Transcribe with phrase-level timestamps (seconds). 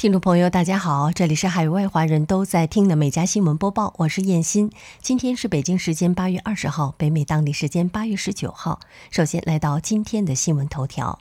[0.00, 4.70] 听众朋友，大家好，这里是海外华人都在听的每家新闻播报，我是燕欣。
[5.02, 8.80] 今天是北京时间八月二十号，北美当地时间八月十九号。
[9.10, 11.18] 首先来到今天的新闻头条：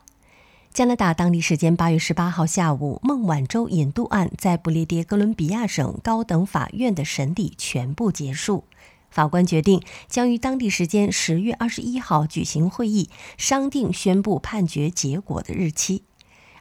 [0.73, 8.63] 加拿大当地时间八月十八号下午，孟晚舟引渡案在不列颠哥伦比亚省高等法院的审理全部结束，
[9.11, 16.03] 法官决定将于当地时间十月二十一号举行会议，商定宣布判决结果的日期。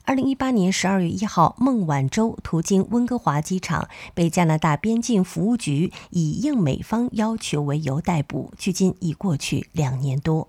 [0.09, 10.49] 二零一八年十二月一号，孟晚舟途经温哥华机场，被加拿大边境服务局以应美方要求为由逮捕，距今已过去两年多。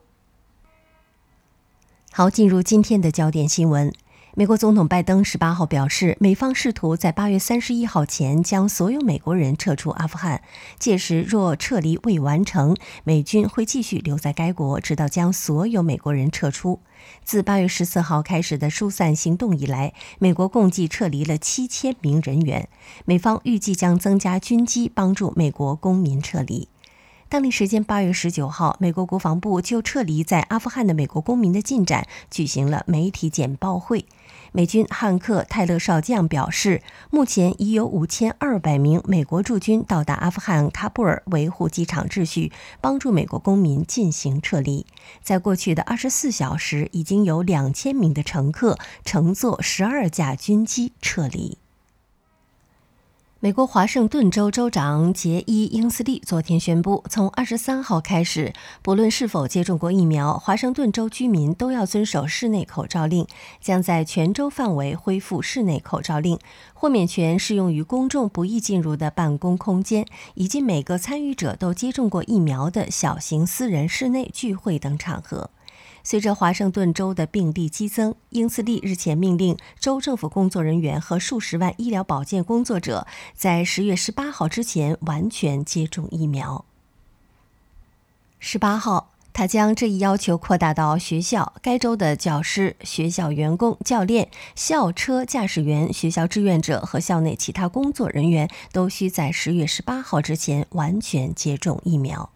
[2.13, 3.91] 好，进入今天的焦点新闻。
[4.35, 10.43] 美国总统拜登十八号表示，美方试图在八月三十一号前将所有美国人撤出阿富汗，
[10.77, 16.79] 届时若撤离未完成，美军会继续留在该国，直到将所有美国人撤出。
[17.23, 22.69] 自八月十四号开始的疏散行动以来，美国共计撤离了七千名人员。
[23.05, 26.67] 美方预计将增加军机，帮助美国公民撤离。
[27.27, 34.05] 当地时间八月十九号，美国国防部就撤离在阿富汗的美国公民的进展举行了媒体简报会。
[34.51, 44.85] 美军汉克·泰勒少将表示，目前已有五千二百名美国驻军到达阿富汗喀布尔，维护机场秩序，帮助美国公民进行撤离。
[45.21, 51.57] 在过去的二十四小时，已经有两千名的乘客乘坐十二架军机撤离。
[53.41, 63.25] 美国华盛顿州州长杰伊·英斯利昨天宣布，从二十三号开始，不论是否接种过疫苗，华盛顿州居民都要遵守室内口罩令，
[63.61, 66.37] 将在全州范围恢复室内口罩令，
[66.73, 75.49] 豁免权适用于公众不易进入的办公空间，以及每个参与者都接种过疫苗的小型私人室内聚会等场合。
[76.09, 86.65] 随着华盛顿州的病例激增，英斯利日前命令州政府工作人员和数十万医疗保健工作者在十月十八号之前完全接种疫苗。
[88.39, 91.53] 十八号，他将这一要求扩大到学校。
[91.61, 102.31] 该州的教师、学校员工、教练、校车驾驶员、学校志愿者和校内其他工作人员都需在十月十八号之前完全接种疫苗。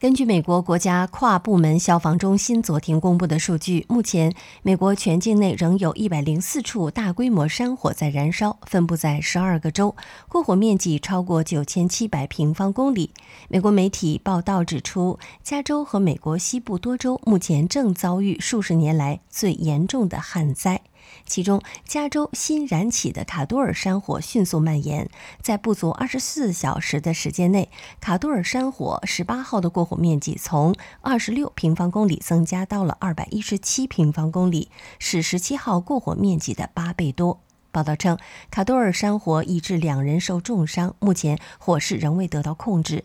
[0.00, 9.94] 根据美国国家跨部门消防中心昨天公布的数据，目前美国全境内仍有一百零四处大规模山火在燃烧，分布在十二个州，
[10.26, 13.10] 过火面积超过九千七百平方公里。
[13.50, 20.80] 美国媒体报道指出，加州和美国西部多州目前正遭遇数十年来最严重的旱灾。
[21.26, 25.08] 其中，加州新燃起的卡多尔山火迅速蔓延，
[25.42, 37.40] 在不足二十四小时的时间内，卡多尔山火十八号的过火面积从二十六平方公里增加到了二百一十七平方公里，是十七号过火面积的八倍多。
[37.72, 38.18] 报道称，
[38.50, 43.04] 卡多尔山火已致两人受重伤，目前火势仍未得到控制。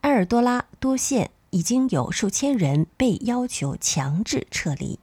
[0.00, 4.98] 埃尔多拉多县已经有数千人被要求强制撤离。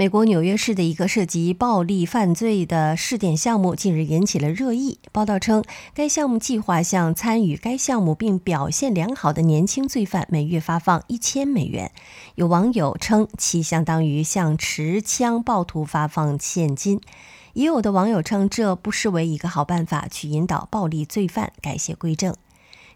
[0.00, 4.98] 美国纽约市的一个涉及暴力犯罪的试点项目近日引起了热议。
[5.12, 5.62] 报道称，
[5.92, 11.92] 该项目计划向参与该项目并表现良好的年轻罪犯每月发放一千美元。
[12.36, 17.02] 有网友称，其相当于向持枪暴徒发放现金。
[17.52, 22.34] 也有的网友称，这不失为一个好办法，去引导暴力罪犯改邪归正。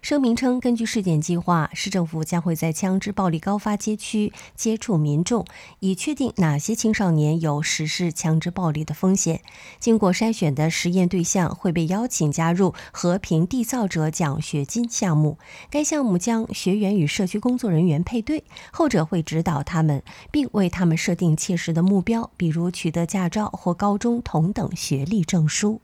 [0.05, 5.43] 声明称，根据试点计划，市政府将会在枪支暴力高发街区接触民众，
[5.79, 9.41] 以确定哪些青少年有实施枪支暴力的风险。
[9.79, 15.39] 经过筛选的实验对象会被邀请加入和平缔造者奖学金项目。
[15.71, 25.81] 该项目将学员与社区工作人员配对，后者会指导他们，并为他们设定切实的目标，比如取得驾照或高中同等学历证书。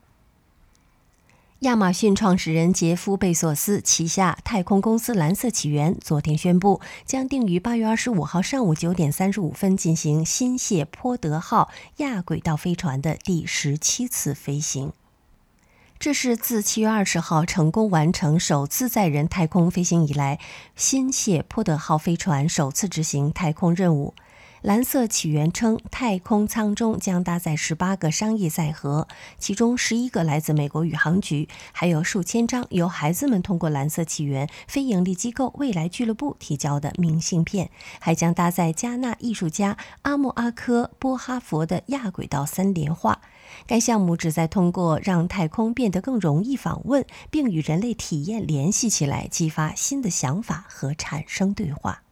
[1.62, 14.92] 亚马逊创始人杰夫·贝索斯旗下太空公司蓝色起源昨天宣布，将定于八月二十五号上午九点三十五分进行新谢泼德号亚轨道飞船的第十七次飞行。
[16.00, 20.40] 这是自七月二十号成功完成首次载人太空飞行以来，
[20.74, 24.14] 新谢泼德号飞船首次执行太空任务。
[24.62, 43.20] 蓝色起源称，太空舱中将搭载十八个商业载荷，其中十一个来自美国宇航局，还有数千张由孩子们通过蓝色起源非营利机构未来俱乐部提交的明信片，还将搭载加纳艺术家阿莫阿科波哈佛的亚轨道三联画。
[43.66, 52.02] 该项目旨在通过让太空变得更容易访问，并与人类体验联系起来，激发新的想法和产生对话。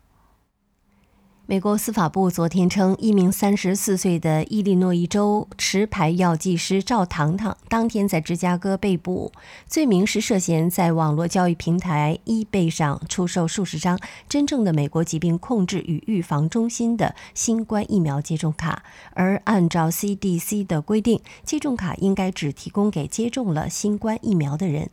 [1.51, 9.33] 美国司法部昨天称，一名三十四岁的伊利诺伊州持牌药剂师赵糖糖当天在芝加哥被捕，
[9.67, 13.99] 罪名是涉嫌在网络交易平台 eBay 上出售数十张
[14.29, 18.85] 真正的美国疾病控制与预防中心的新冠疫苗接种卡。
[19.15, 24.89] 而按照 CDC 的规定，接种卡应该只提供给接种了新冠疫苗的人。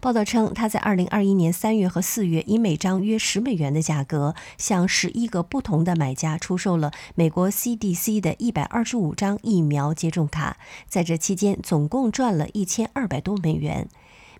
[0.00, 10.56] 报道称，他在2021年3月和4月以每张约十美元的价格，向十一个不同的买家出售了美国 CDC 的125张疫苗接种卡。
[10.88, 13.88] 在这期间，总共赚了一千二百多美元。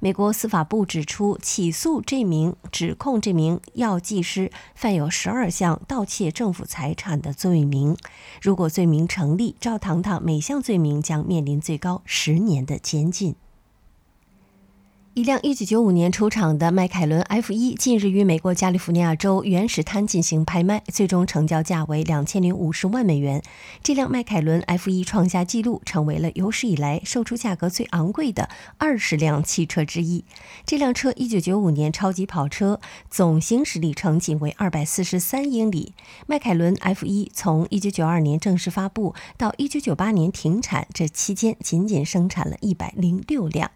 [0.01, 7.95] 美国司法部指出，起诉这名指控这名药剂师犯有十二项盗窃政府财产的罪名。
[8.41, 13.35] 如果罪名成立，赵糖糖每项罪名将面临最高十年的监禁。
[15.15, 23.43] 一辆1995年出厂的迈凯伦 F1 近日于美国加利福尼亚州原始滩进行拍卖，最终成交价为2050万美元。
[23.83, 28.49] 这辆迈凯伦 F1 创下纪录，成为了有史以来售出价格最昂贵的
[28.79, 30.25] 二十辆汽车之一。
[30.65, 32.81] 这辆车1995年超级跑车，
[33.11, 35.93] 总行驶里程仅为243英里。
[36.29, 43.73] 迈凯伦 F1 从1992年正式发布到1998年停产，这期间仅仅生产了一百零六辆。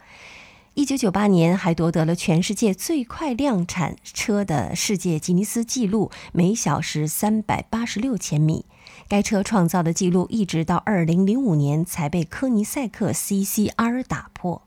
[0.74, 8.66] 一九九八年还夺得了全世界最快量产车的世界吉尼斯纪录，每小时三百八十六千米。
[9.06, 14.62] 该车创造的纪录一直到二零零五年才被科尼赛克 CCR 打破。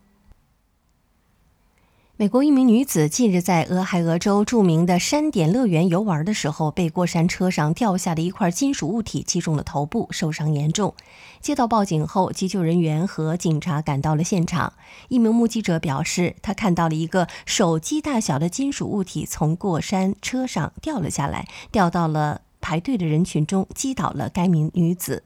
[2.19, 10.95] 美国一名女子近日在俄亥俄州著名的山点乐园游玩的时候，被过山车上掉下的一块金属物体击中了头部，受伤严重。
[11.41, 14.73] 接到报警后，急救人员和警察赶到了现场。
[15.09, 25.21] 一名目击者表示，他看到了一个手机大小的金属物体从过山车上掉了下来，掉到了排队的人群中，击倒了该名女子。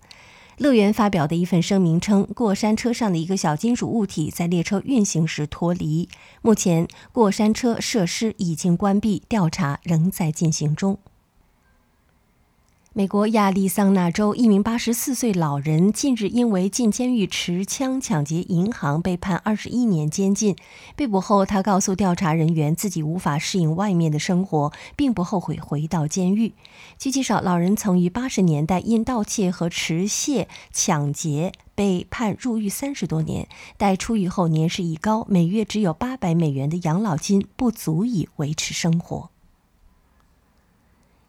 [0.62, 6.08] 乐园发表的一份声明称，过山车上的一个小金属物体在列车运行时脱离。
[6.44, 11.00] 目前，过山车设施已经关闭，调查仍在进行中。
[12.94, 20.58] 美国亚利桑那州一名八十四岁老人近日因为进监狱持枪抢劫银行被判二十一年监禁。
[20.98, 26.54] 被捕后，他告诉调查人员自己无法适应外面的生活，并不后悔回到监狱。
[26.98, 33.48] 据介绍，老人曾于八十年代因盗窃和持械抢劫被判入狱三十多年，
[33.78, 39.31] 待出狱后年事已高，每月只有八百美元的养老金不足以维持生活。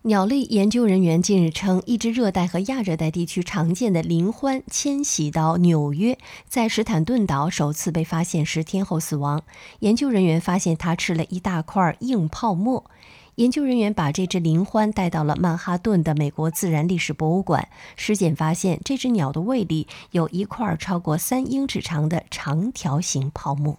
[0.04, 6.18] 鸟类研究人员近日称，一只热带和亚热带地区常见的林獾迁徙到纽约，
[6.48, 9.44] 在史坦顿岛首次被发现十天后死亡。
[9.78, 12.84] 研究人员发现它吃了一大块硬泡沫。
[13.36, 23.78] 研究人员把这只林獾带到了曼哈顿的美国自然历史博物馆，尸检发现这只鸟的胃里有一块超过三英尺长的长条形泡沫。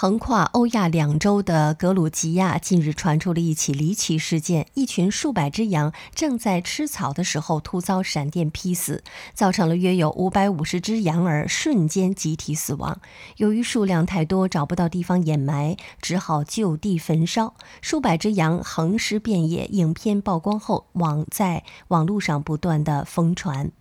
[0.00, 9.02] 横跨欧亚两洲的格鲁吉亚近日传出了一起离奇事件：一群数百只羊正在吃草的时候，突遭闪电劈死，
[9.34, 13.00] 造成了约有五百五十只羊儿瞬间集体死亡。
[13.38, 17.54] 由于数量太多，找不到地方掩埋，只好就地焚烧。
[17.82, 23.72] 数百只羊横尸遍野，影片曝光后，网在网络上不断的疯传。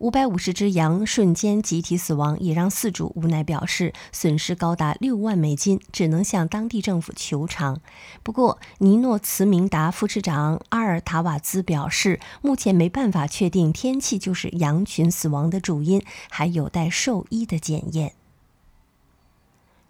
[0.00, 7.80] 五百五十只羊瞬间集体死亡，也让饲主无奈表示，损失高达六万美金，只能向当地政府求偿。
[8.24, 18.14] 不过，尼诺茨明达副市长阿尔塔瓦兹表示，目前没办法确定天气就是羊群死亡的主因，还有待兽医的检验。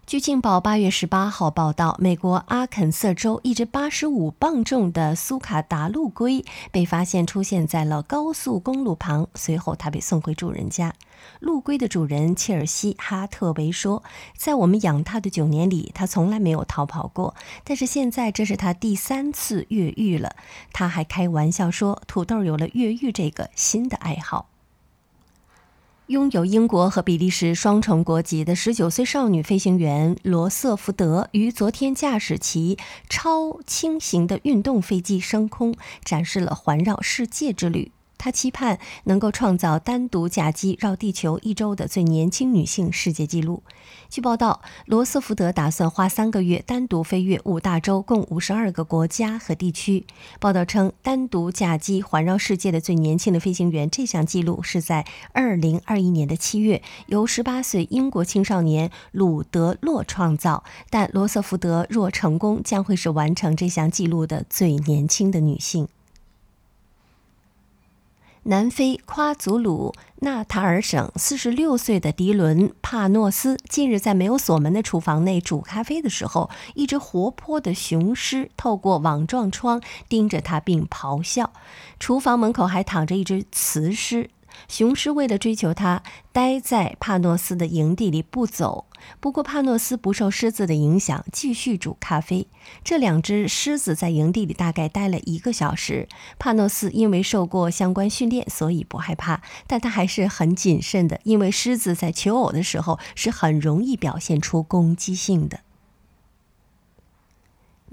[0.05, 10.93] 据《镜报》八月十八号报道，美国阿肯色州一只八十五磅重的苏卡达陆龟被发现出现在了高速公路旁，随后它被送回主人家。
[11.39, 14.03] 陆龟的主人切尔西·哈特维说
[14.37, 17.33] ：“在我们养它的九年里，它从来没有逃跑过，
[17.63, 20.35] 但是现在这是它第三次越狱了。”
[20.73, 24.49] 他还开玩笑说：“土豆有了越狱这个新的爱好。”
[26.07, 32.77] 拥有英国和比利时双重国籍的十九岁少女飞行员罗瑟福德于昨天驾驶其
[33.09, 37.91] 超轻型的运动飞机升空，展示了环绕世界之旅。
[38.23, 43.63] 他期盼能够创造单独驾机绕地球一周的最年轻女性世界纪录。
[44.09, 50.05] 据报道，罗斯福德打算花三个月单独飞越五大洲，共五十二个国家和地区。
[50.39, 60.63] 报道称，单独驾机环绕世界的最年轻的飞行员这项纪录是在二零二一年的七月由十八岁英国青少年鲁德洛创造。
[60.89, 65.89] 但罗斯福德若成功，将会是完成这项纪录的最年轻的女性。
[68.45, 81.53] 南非夸祖鲁纳塔尔省四十六岁的迪伦·帕诺斯近日在没有锁门的厨房内煮咖啡的时候，一只活泼的雄狮透过网状窗盯着他并咆哮。
[82.01, 84.29] 厨房门口还躺着一只雌狮。
[84.67, 88.85] 雄狮为了追求他，待在帕诺斯的营地里不走。
[89.19, 92.47] 不过帕诺斯不受狮子的影响，继续煮咖啡。
[92.83, 96.07] 这两只狮子在营地里大概待了一个小时。
[96.39, 105.59] 帕诺斯因为受过相关训练，所以不害怕，但他还是很谨慎的，因为狮子在求偶的时候是很容易表现出攻击性的。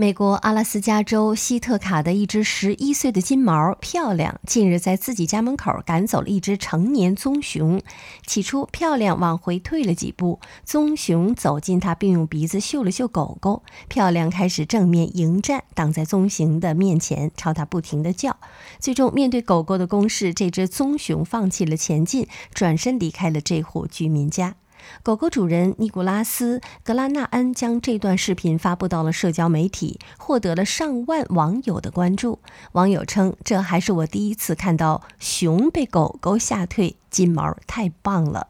[0.00, 7.83] 美国阿拉斯加州希特卡的一只十一岁的金毛漂亮，近日在自己家门口赶走了一只成年棕熊。
[8.25, 13.62] 起初，漂亮往回退了几步，棕熊走近它，并用鼻子嗅了嗅狗狗。
[13.88, 18.38] 漂亮开始正面迎战，挡在棕熊的面前，朝它不停地叫。
[18.78, 24.54] 最终，面对狗狗的攻势，这只棕熊放弃了前进，转身离开了这户居民家。
[25.03, 32.39] 狗狗主人尼古拉斯·格拉纳恩将这段视频发布到了社交媒体，获得了上万网友的关注。
[32.73, 38.49] 网友称：“这还是我第一次看到熊被狗狗吓退，金毛太棒了。”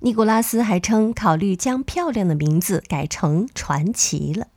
[0.00, 4.48] 尼古拉斯还称，考虑将漂亮的名字改成传奇了。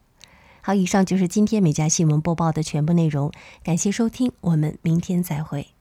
[0.61, 3.31] 好，以上就是今天美家新闻播报的全部内容，
[3.63, 5.78] 感谢收听，我们明天再会。